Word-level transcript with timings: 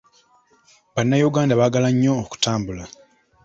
Bannayuganda 0.93 1.53
baagala 1.59 1.89
nnyo 1.93 2.11
okutambula. 2.23 2.83